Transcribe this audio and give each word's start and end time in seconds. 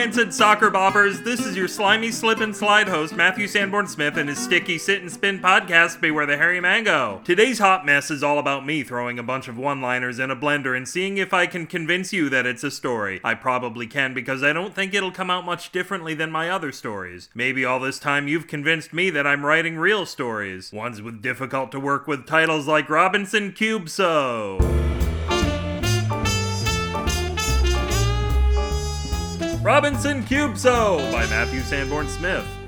rancid 0.00 0.32
soccer 0.32 0.70
boppers. 0.70 1.22
This 1.22 1.44
is 1.44 1.54
your 1.54 1.68
slimy 1.68 2.10
slip 2.10 2.40
and 2.40 2.56
slide 2.56 2.88
host, 2.88 3.14
Matthew 3.14 3.46
Sanborn 3.46 3.86
Smith, 3.86 4.16
and 4.16 4.30
his 4.30 4.38
sticky 4.38 4.78
sit 4.78 5.02
and 5.02 5.12
spin 5.12 5.40
podcast, 5.40 6.00
Beware 6.00 6.24
the 6.24 6.38
Hairy 6.38 6.58
Mango. 6.58 7.20
Today's 7.22 7.58
hot 7.58 7.84
mess 7.84 8.10
is 8.10 8.22
all 8.22 8.38
about 8.38 8.64
me 8.64 8.82
throwing 8.82 9.18
a 9.18 9.22
bunch 9.22 9.46
of 9.46 9.58
one 9.58 9.82
liners 9.82 10.18
in 10.18 10.30
a 10.30 10.36
blender 10.36 10.74
and 10.74 10.88
seeing 10.88 11.18
if 11.18 11.34
I 11.34 11.44
can 11.44 11.66
convince 11.66 12.14
you 12.14 12.30
that 12.30 12.46
it's 12.46 12.64
a 12.64 12.70
story. 12.70 13.20
I 13.22 13.34
probably 13.34 13.86
can 13.86 14.14
because 14.14 14.42
I 14.42 14.54
don't 14.54 14.74
think 14.74 14.94
it'll 14.94 15.12
come 15.12 15.28
out 15.30 15.44
much 15.44 15.70
differently 15.70 16.14
than 16.14 16.30
my 16.30 16.48
other 16.48 16.72
stories. 16.72 17.28
Maybe 17.34 17.66
all 17.66 17.78
this 17.78 17.98
time 17.98 18.26
you've 18.26 18.46
convinced 18.46 18.94
me 18.94 19.10
that 19.10 19.26
I'm 19.26 19.44
writing 19.44 19.76
real 19.76 20.06
stories, 20.06 20.72
ones 20.72 21.02
with 21.02 21.20
difficult 21.20 21.72
to 21.72 21.78
work 21.78 22.06
with 22.06 22.26
titles 22.26 22.66
like 22.66 22.88
Robinson 22.88 23.52
Cube 23.52 23.90
So. 23.90 24.89
Robinson 29.62 30.22
Cubso 30.22 30.96
by 31.12 31.26
Matthew 31.26 31.60
Sanborn 31.60 32.08
Smith. 32.08 32.59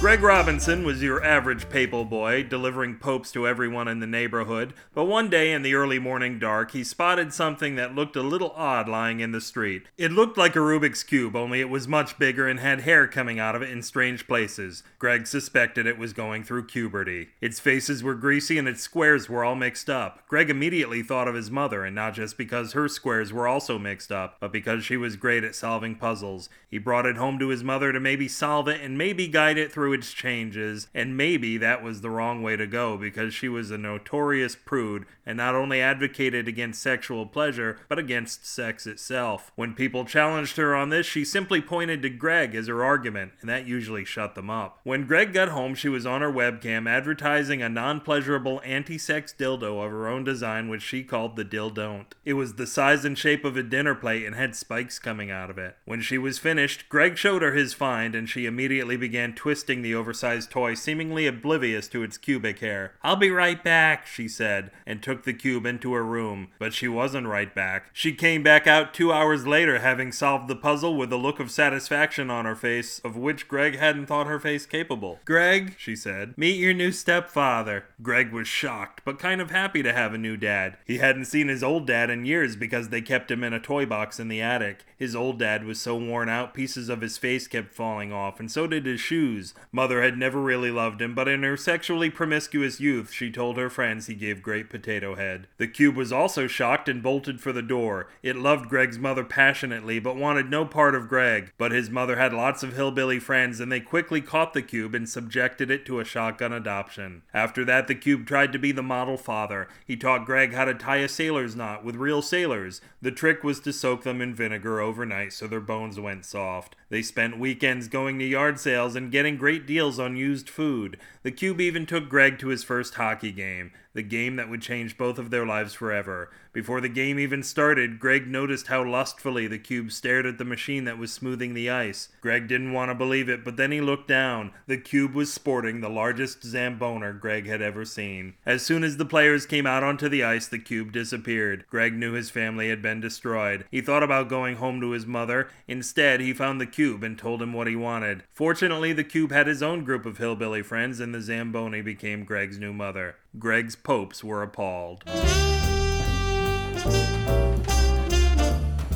Greg 0.00 0.22
Robinson 0.22 0.82
was 0.82 1.02
your 1.02 1.22
average 1.22 1.68
papal 1.68 2.06
boy, 2.06 2.42
delivering 2.42 2.96
popes 2.96 3.30
to 3.32 3.46
everyone 3.46 3.86
in 3.86 4.00
the 4.00 4.06
neighborhood, 4.06 4.72
but 4.94 5.04
one 5.04 5.28
day 5.28 5.52
in 5.52 5.60
the 5.60 5.74
early 5.74 5.98
morning 5.98 6.38
dark, 6.38 6.70
he 6.70 6.82
spotted 6.82 7.34
something 7.34 7.74
that 7.74 7.94
looked 7.94 8.16
a 8.16 8.22
little 8.22 8.50
odd 8.56 8.88
lying 8.88 9.20
in 9.20 9.32
the 9.32 9.42
street. 9.42 9.82
It 9.98 10.10
looked 10.10 10.38
like 10.38 10.56
a 10.56 10.60
Rubik's 10.60 11.02
Cube, 11.02 11.36
only 11.36 11.60
it 11.60 11.68
was 11.68 11.86
much 11.86 12.18
bigger 12.18 12.48
and 12.48 12.60
had 12.60 12.80
hair 12.80 13.06
coming 13.06 13.38
out 13.38 13.54
of 13.54 13.60
it 13.60 13.68
in 13.68 13.82
strange 13.82 14.26
places. 14.26 14.82
Greg 14.98 15.26
suspected 15.26 15.86
it 15.86 15.98
was 15.98 16.14
going 16.14 16.44
through 16.44 16.62
puberty. 16.62 17.28
Its 17.42 17.60
faces 17.60 18.02
were 18.02 18.14
greasy 18.14 18.56
and 18.56 18.66
its 18.66 18.80
squares 18.80 19.28
were 19.28 19.44
all 19.44 19.54
mixed 19.54 19.90
up. 19.90 20.26
Greg 20.28 20.48
immediately 20.48 21.02
thought 21.02 21.28
of 21.28 21.34
his 21.34 21.50
mother, 21.50 21.84
and 21.84 21.94
not 21.94 22.14
just 22.14 22.38
because 22.38 22.72
her 22.72 22.88
squares 22.88 23.34
were 23.34 23.46
also 23.46 23.78
mixed 23.78 24.10
up, 24.10 24.38
but 24.40 24.50
because 24.50 24.82
she 24.82 24.96
was 24.96 25.16
great 25.16 25.44
at 25.44 25.54
solving 25.54 25.94
puzzles. 25.94 26.48
He 26.70 26.78
brought 26.78 27.04
it 27.04 27.18
home 27.18 27.38
to 27.38 27.48
his 27.48 27.62
mother 27.62 27.92
to 27.92 28.00
maybe 28.00 28.28
solve 28.28 28.66
it 28.66 28.80
and 28.80 28.96
maybe 28.96 29.28
guide 29.28 29.58
it 29.58 29.70
through 29.70 29.89
its 29.92 30.12
changes, 30.12 30.88
and 30.94 31.16
maybe 31.16 31.56
that 31.58 31.82
was 31.82 32.00
the 32.00 32.10
wrong 32.10 32.42
way 32.42 32.56
to 32.56 32.66
go 32.66 32.96
because 32.96 33.34
she 33.34 33.48
was 33.48 33.70
a 33.70 33.78
notorious 33.78 34.56
prude 34.56 35.06
and 35.26 35.36
not 35.36 35.54
only 35.54 35.80
advocated 35.80 36.48
against 36.48 36.82
sexual 36.82 37.24
pleasure, 37.24 37.78
but 37.88 37.98
against 37.98 38.44
sex 38.44 38.86
itself. 38.86 39.52
When 39.54 39.74
people 39.74 40.04
challenged 40.04 40.56
her 40.56 40.74
on 40.74 40.88
this, 40.88 41.06
she 41.06 41.24
simply 41.24 41.60
pointed 41.60 42.02
to 42.02 42.10
Greg 42.10 42.54
as 42.54 42.66
her 42.66 42.82
argument, 42.82 43.32
and 43.40 43.48
that 43.48 43.66
usually 43.66 44.04
shut 44.04 44.34
them 44.34 44.50
up. 44.50 44.80
When 44.82 45.06
Greg 45.06 45.32
got 45.32 45.50
home, 45.50 45.74
she 45.74 45.88
was 45.88 46.04
on 46.04 46.20
her 46.20 46.32
webcam 46.32 46.88
advertising 46.88 47.62
a 47.62 47.68
non 47.68 48.00
pleasurable 48.00 48.60
anti 48.64 48.98
sex 48.98 49.32
dildo 49.38 49.84
of 49.84 49.92
her 49.92 50.08
own 50.08 50.24
design, 50.24 50.68
which 50.68 50.82
she 50.82 51.04
called 51.04 51.36
the 51.36 51.44
Dildon't. 51.44 52.14
It 52.24 52.32
was 52.32 52.54
the 52.54 52.66
size 52.66 53.04
and 53.04 53.16
shape 53.16 53.44
of 53.44 53.56
a 53.56 53.62
dinner 53.62 53.94
plate 53.94 54.26
and 54.26 54.34
had 54.34 54.56
spikes 54.56 54.98
coming 54.98 55.30
out 55.30 55.50
of 55.50 55.58
it. 55.58 55.76
When 55.84 56.00
she 56.00 56.18
was 56.18 56.38
finished, 56.38 56.88
Greg 56.88 57.16
showed 57.16 57.42
her 57.42 57.52
his 57.52 57.72
find, 57.72 58.14
and 58.14 58.28
she 58.28 58.46
immediately 58.46 58.96
began 58.96 59.34
twisting 59.34 59.79
the 59.82 59.94
oversized 59.94 60.50
toy, 60.50 60.74
seemingly 60.74 61.26
oblivious 61.26 61.88
to 61.88 62.02
its 62.02 62.18
cubic 62.18 62.58
hair. 62.60 62.94
I'll 63.02 63.16
be 63.16 63.30
right 63.30 63.62
back, 63.62 64.06
she 64.06 64.28
said, 64.28 64.70
and 64.86 65.02
took 65.02 65.24
the 65.24 65.32
cube 65.32 65.66
into 65.66 65.92
her 65.92 66.04
room. 66.04 66.48
But 66.58 66.74
she 66.74 66.88
wasn't 66.88 67.26
right 67.26 67.54
back. 67.54 67.90
She 67.92 68.12
came 68.12 68.42
back 68.42 68.66
out 68.66 68.94
two 68.94 69.12
hours 69.12 69.46
later, 69.46 69.78
having 69.78 70.12
solved 70.12 70.48
the 70.48 70.56
puzzle 70.56 70.96
with 70.96 71.12
a 71.12 71.16
look 71.16 71.40
of 71.40 71.50
satisfaction 71.50 72.30
on 72.30 72.44
her 72.44 72.56
face, 72.56 73.00
of 73.00 73.16
which 73.16 73.48
Greg 73.48 73.78
hadn't 73.78 74.06
thought 74.06 74.26
her 74.26 74.40
face 74.40 74.66
capable. 74.66 75.20
Greg, 75.24 75.74
she 75.78 75.96
said, 75.96 76.36
meet 76.36 76.58
your 76.58 76.74
new 76.74 76.92
stepfather. 76.92 77.84
Greg 78.02 78.32
was 78.32 78.48
shocked, 78.48 79.02
but 79.04 79.18
kind 79.18 79.40
of 79.40 79.50
happy 79.50 79.82
to 79.82 79.92
have 79.92 80.14
a 80.14 80.18
new 80.18 80.36
dad. 80.36 80.76
He 80.84 80.98
hadn't 80.98 81.26
seen 81.26 81.48
his 81.48 81.62
old 81.62 81.86
dad 81.86 82.10
in 82.10 82.24
years 82.24 82.56
because 82.56 82.88
they 82.88 83.00
kept 83.00 83.30
him 83.30 83.44
in 83.44 83.52
a 83.52 83.60
toy 83.60 83.86
box 83.86 84.20
in 84.20 84.28
the 84.28 84.40
attic. 84.40 84.84
His 84.96 85.16
old 85.16 85.38
dad 85.38 85.64
was 85.64 85.80
so 85.80 85.96
worn 85.96 86.28
out, 86.28 86.54
pieces 86.54 86.88
of 86.88 87.00
his 87.00 87.16
face 87.16 87.46
kept 87.46 87.74
falling 87.74 88.12
off, 88.12 88.38
and 88.38 88.50
so 88.50 88.66
did 88.66 88.86
his 88.86 89.00
shoes. 89.00 89.54
Mother 89.72 90.02
had 90.02 90.18
never 90.18 90.40
really 90.40 90.70
loved 90.70 91.00
him, 91.00 91.14
but 91.14 91.28
in 91.28 91.44
her 91.44 91.56
sexually 91.56 92.10
promiscuous 92.10 92.80
youth, 92.80 93.12
she 93.12 93.30
told 93.30 93.56
her 93.56 93.70
friends 93.70 94.06
he 94.06 94.14
gave 94.14 94.42
great 94.42 94.68
potato 94.68 95.14
head. 95.14 95.46
The 95.58 95.68
cube 95.68 95.96
was 95.96 96.12
also 96.12 96.48
shocked 96.48 96.88
and 96.88 97.02
bolted 97.02 97.40
for 97.40 97.52
the 97.52 97.62
door. 97.62 98.08
It 98.22 98.36
loved 98.36 98.68
Greg's 98.68 98.98
mother 98.98 99.22
passionately, 99.22 100.00
but 100.00 100.16
wanted 100.16 100.50
no 100.50 100.64
part 100.64 100.96
of 100.96 101.08
Greg. 101.08 101.52
But 101.56 101.70
his 101.70 101.88
mother 101.88 102.16
had 102.16 102.32
lots 102.32 102.64
of 102.64 102.74
hillbilly 102.74 103.20
friends, 103.20 103.60
and 103.60 103.70
they 103.70 103.80
quickly 103.80 104.20
caught 104.20 104.54
the 104.54 104.62
cube 104.62 104.94
and 104.94 105.08
subjected 105.08 105.70
it 105.70 105.86
to 105.86 106.00
a 106.00 106.04
shotgun 106.04 106.52
adoption. 106.52 107.22
After 107.32 107.64
that, 107.64 107.86
the 107.86 107.94
cube 107.94 108.26
tried 108.26 108.52
to 108.52 108.58
be 108.58 108.72
the 108.72 108.82
model 108.82 109.16
father. 109.16 109.68
He 109.86 109.96
taught 109.96 110.26
Greg 110.26 110.52
how 110.52 110.64
to 110.64 110.74
tie 110.74 110.96
a 110.96 111.08
sailor's 111.08 111.54
knot 111.54 111.84
with 111.84 111.94
real 111.94 112.22
sailors. 112.22 112.80
The 113.00 113.12
trick 113.12 113.44
was 113.44 113.60
to 113.60 113.72
soak 113.72 114.02
them 114.02 114.20
in 114.20 114.34
vinegar 114.34 114.80
overnight 114.80 115.32
so 115.32 115.46
their 115.46 115.60
bones 115.60 116.00
went 116.00 116.24
soft. 116.24 116.74
They 116.88 117.02
spent 117.02 117.38
weekends 117.38 117.86
going 117.86 118.18
to 118.18 118.24
yard 118.24 118.58
sales 118.58 118.96
and 118.96 119.12
getting 119.12 119.36
great 119.36 119.59
deals 119.66 119.98
on 119.98 120.16
used 120.16 120.48
food. 120.48 120.98
The 121.22 121.30
cube 121.30 121.60
even 121.60 121.86
took 121.86 122.08
Greg 122.08 122.38
to 122.38 122.48
his 122.48 122.64
first 122.64 122.94
hockey 122.94 123.32
game, 123.32 123.72
the 123.92 124.02
game 124.02 124.36
that 124.36 124.48
would 124.48 124.62
change 124.62 124.98
both 124.98 125.18
of 125.18 125.30
their 125.30 125.46
lives 125.46 125.74
forever. 125.74 126.30
Before 126.52 126.80
the 126.80 126.88
game 126.88 127.18
even 127.18 127.44
started, 127.44 128.00
Greg 128.00 128.26
noticed 128.26 128.66
how 128.66 128.84
lustfully 128.84 129.46
the 129.46 129.58
cube 129.58 129.92
stared 129.92 130.26
at 130.26 130.38
the 130.38 130.44
machine 130.44 130.84
that 130.84 130.98
was 130.98 131.12
smoothing 131.12 131.54
the 131.54 131.70
ice. 131.70 132.08
Greg 132.20 132.48
didn't 132.48 132.72
want 132.72 132.90
to 132.90 132.94
believe 132.94 133.28
it, 133.28 133.44
but 133.44 133.56
then 133.56 133.70
he 133.70 133.80
looked 133.80 134.08
down. 134.08 134.50
The 134.66 134.76
cube 134.76 135.14
was 135.14 135.32
sporting 135.32 135.80
the 135.80 135.88
largest 135.88 136.42
Zamboner 136.42 137.18
Greg 137.18 137.46
had 137.46 137.62
ever 137.62 137.84
seen. 137.84 138.34
As 138.44 138.62
soon 138.62 138.82
as 138.82 138.96
the 138.96 139.04
players 139.04 139.46
came 139.46 139.64
out 139.64 139.84
onto 139.84 140.08
the 140.08 140.24
ice, 140.24 140.48
the 140.48 140.58
cube 140.58 140.90
disappeared. 140.90 141.64
Greg 141.70 141.94
knew 141.94 142.14
his 142.14 142.30
family 142.30 142.68
had 142.68 142.82
been 142.82 143.00
destroyed. 143.00 143.64
He 143.70 143.80
thought 143.80 144.02
about 144.02 144.28
going 144.28 144.56
home 144.56 144.80
to 144.80 144.90
his 144.90 145.06
mother. 145.06 145.50
Instead, 145.68 146.20
he 146.20 146.32
found 146.32 146.60
the 146.60 146.66
cube 146.66 147.04
and 147.04 147.16
told 147.16 147.40
him 147.40 147.52
what 147.52 147.68
he 147.68 147.76
wanted. 147.76 148.24
Fortunately, 148.32 148.92
the 148.92 149.04
cube 149.04 149.30
had 149.30 149.46
his 149.46 149.62
own 149.62 149.84
group 149.84 150.04
of 150.04 150.18
hillbilly 150.18 150.62
friends, 150.62 150.98
and 150.98 151.14
the 151.14 151.22
Zamboni 151.22 151.80
became 151.80 152.24
Greg's 152.24 152.58
new 152.58 152.72
mother. 152.72 153.14
Greg's 153.38 153.76
popes 153.76 154.24
were 154.24 154.42
appalled. 154.42 155.04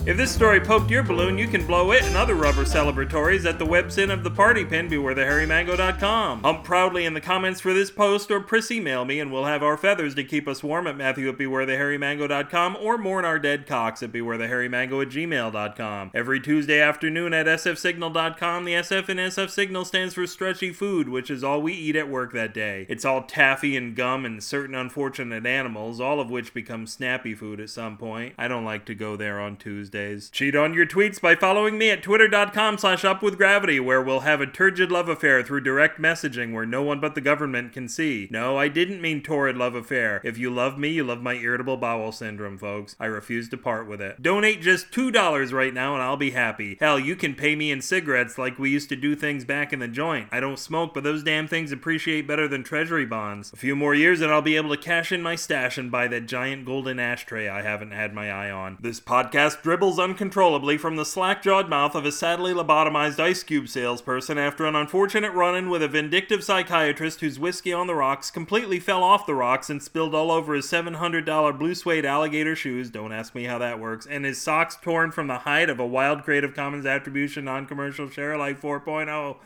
If 0.06 0.18
this 0.18 0.30
story 0.30 0.60
poked 0.60 0.90
your 0.90 1.02
balloon, 1.02 1.38
you 1.38 1.48
can 1.48 1.66
blow 1.66 1.92
it 1.92 2.02
and 2.02 2.14
other 2.14 2.34
rubber 2.34 2.64
celebratories 2.64 3.46
at 3.46 3.58
the 3.58 3.64
website 3.64 4.12
of 4.12 4.22
the 4.22 4.30
party 4.30 4.62
pin, 4.62 4.86
bewarethehairymango.com. 4.90 6.42
Hump 6.42 6.62
proudly 6.62 7.06
in 7.06 7.14
the 7.14 7.22
comments 7.22 7.58
for 7.58 7.72
this 7.72 7.90
post 7.90 8.30
or 8.30 8.40
press 8.40 8.70
email 8.70 9.06
me 9.06 9.18
and 9.18 9.32
we'll 9.32 9.46
have 9.46 9.62
our 9.62 9.78
feathers 9.78 10.14
to 10.16 10.22
keep 10.22 10.46
us 10.46 10.62
warm 10.62 10.86
at 10.86 10.98
Matthew 10.98 11.26
at 11.30 11.38
or 11.38 12.98
mourn 12.98 13.24
our 13.24 13.38
dead 13.38 13.66
cocks 13.66 14.02
at 14.02 14.12
bewarethehairymango 14.12 15.00
at 15.00 15.08
gmail.com. 15.08 16.10
Every 16.12 16.38
Tuesday 16.38 16.82
afternoon 16.82 17.32
at 17.32 17.46
sfsignal.com, 17.46 18.66
the 18.66 18.74
SF 18.74 19.08
in 19.08 19.16
SF 19.16 19.48
Signal 19.48 19.86
stands 19.86 20.12
for 20.12 20.26
stretchy 20.26 20.70
food, 20.70 21.08
which 21.08 21.30
is 21.30 21.42
all 21.42 21.62
we 21.62 21.72
eat 21.72 21.96
at 21.96 22.10
work 22.10 22.34
that 22.34 22.52
day. 22.52 22.84
It's 22.90 23.06
all 23.06 23.22
taffy 23.22 23.74
and 23.74 23.96
gum 23.96 24.26
and 24.26 24.42
certain 24.44 24.74
unfortunate 24.74 25.46
animals, 25.46 25.98
all 25.98 26.20
of 26.20 26.28
which 26.28 26.52
become 26.52 26.86
snappy 26.86 27.34
food 27.34 27.58
at 27.58 27.70
some 27.70 27.96
point. 27.96 28.34
I 28.36 28.48
don't 28.48 28.66
like 28.66 28.84
to 28.84 28.94
go 28.94 29.16
there 29.16 29.40
on 29.40 29.56
Tuesday 29.56 29.93
days. 29.94 30.28
Cheat 30.28 30.54
on 30.54 30.74
your 30.74 30.84
tweets 30.84 31.18
by 31.18 31.34
following 31.34 31.78
me 31.78 31.88
at 31.88 32.02
twitter.com 32.02 32.76
slash 32.76 33.02
upwithgravity, 33.02 33.82
where 33.82 34.02
we'll 34.02 34.20
have 34.20 34.42
a 34.42 34.46
turgid 34.46 34.92
love 34.92 35.08
affair 35.08 35.42
through 35.42 35.62
direct 35.62 35.98
messaging 35.98 36.52
where 36.52 36.66
no 36.66 36.82
one 36.82 37.00
but 37.00 37.14
the 37.14 37.22
government 37.22 37.72
can 37.72 37.88
see. 37.88 38.28
No, 38.30 38.58
I 38.58 38.68
didn't 38.68 39.00
mean 39.00 39.22
torrid 39.22 39.56
love 39.56 39.74
affair. 39.74 40.20
If 40.22 40.36
you 40.36 40.50
love 40.50 40.76
me, 40.78 40.88
you 40.88 41.04
love 41.04 41.22
my 41.22 41.34
irritable 41.34 41.78
bowel 41.78 42.12
syndrome, 42.12 42.58
folks. 42.58 42.96
I 43.00 43.06
refuse 43.06 43.48
to 43.48 43.56
part 43.56 43.88
with 43.88 44.02
it. 44.02 44.20
Donate 44.20 44.60
just 44.60 44.90
$2 44.90 45.52
right 45.52 45.72
now 45.72 45.94
and 45.94 46.02
I'll 46.02 46.16
be 46.16 46.32
happy. 46.32 46.76
Hell, 46.80 46.98
you 46.98 47.16
can 47.16 47.34
pay 47.34 47.54
me 47.54 47.70
in 47.70 47.80
cigarettes 47.80 48.36
like 48.36 48.58
we 48.58 48.70
used 48.70 48.88
to 48.90 48.96
do 48.96 49.14
things 49.14 49.44
back 49.44 49.72
in 49.72 49.78
the 49.78 49.88
joint. 49.88 50.28
I 50.32 50.40
don't 50.40 50.58
smoke, 50.58 50.92
but 50.92 51.04
those 51.04 51.22
damn 51.22 51.46
things 51.46 51.72
appreciate 51.72 52.26
better 52.26 52.48
than 52.48 52.64
treasury 52.64 53.06
bonds. 53.06 53.52
A 53.52 53.56
few 53.56 53.76
more 53.76 53.94
years 53.94 54.20
and 54.20 54.32
I'll 54.32 54.42
be 54.42 54.56
able 54.56 54.70
to 54.70 54.82
cash 54.82 55.12
in 55.12 55.22
my 55.22 55.36
stash 55.36 55.78
and 55.78 55.90
buy 55.90 56.08
that 56.08 56.26
giant 56.26 56.64
golden 56.64 56.98
ashtray 56.98 57.48
I 57.48 57.62
haven't 57.62 57.92
had 57.92 58.12
my 58.12 58.30
eye 58.30 58.50
on. 58.50 58.78
This 58.80 58.98
podcast 58.98 59.62
dribbles 59.62 59.83
uncontrollably 59.84 60.78
from 60.78 60.96
the 60.96 61.04
slack 61.04 61.42
jawed 61.42 61.68
mouth 61.68 61.94
of 61.94 62.06
a 62.06 62.10
sadly 62.10 62.54
lobotomized 62.54 63.20
ice 63.20 63.42
cube 63.42 63.68
salesperson 63.68 64.38
after 64.38 64.64
an 64.64 64.74
unfortunate 64.74 65.32
run 65.32 65.54
in 65.54 65.68
with 65.68 65.82
a 65.82 65.88
vindictive 65.88 66.42
psychiatrist 66.42 67.20
whose 67.20 67.38
whiskey 67.38 67.70
on 67.70 67.86
the 67.86 67.94
rocks 67.94 68.30
completely 68.30 68.80
fell 68.80 69.04
off 69.04 69.26
the 69.26 69.34
rocks 69.34 69.68
and 69.68 69.82
spilled 69.82 70.14
all 70.14 70.30
over 70.30 70.54
his 70.54 70.64
$700 70.66 71.58
blue 71.58 71.74
suede 71.74 72.06
alligator 72.06 72.56
shoes. 72.56 72.88
Don't 72.88 73.12
ask 73.12 73.34
me 73.34 73.44
how 73.44 73.58
that 73.58 73.78
works. 73.78 74.06
And 74.06 74.24
his 74.24 74.40
socks 74.40 74.76
torn 74.80 75.12
from 75.12 75.26
the 75.26 75.40
height 75.40 75.68
of 75.68 75.78
a 75.78 75.86
wild 75.86 76.22
Creative 76.22 76.54
Commons 76.54 76.86
Attribution 76.86 77.44
Non 77.44 77.66
Commercial 77.66 78.08
Share 78.08 78.32
Alike 78.32 78.60
4.0 78.60 79.36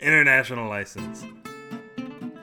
international 0.00 0.70
license. 0.70 1.26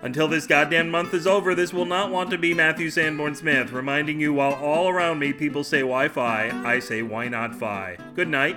Until 0.01 0.29
this 0.29 0.47
goddamn 0.47 0.89
month 0.89 1.13
is 1.13 1.27
over, 1.27 1.53
this 1.53 1.73
will 1.73 1.85
not 1.85 2.09
want 2.09 2.29
to 2.29 2.37
be 2.37 2.53
Matthew 2.53 2.89
Sanborn 2.89 3.35
Smith, 3.35 3.71
reminding 3.71 4.19
you 4.19 4.33
while 4.33 4.53
all 4.53 4.87
around 4.87 5.19
me 5.19 5.33
people 5.33 5.63
say 5.63 5.79
Wi 5.79 6.07
Fi, 6.07 6.49
I 6.63 6.79
say 6.79 7.01
why 7.01 7.27
not 7.27 7.53
Fi. 7.53 7.97
Good 8.15 8.29
night. 8.29 8.55